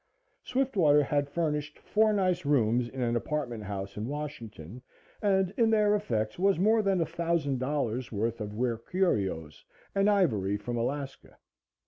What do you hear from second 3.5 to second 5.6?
house at Washington, and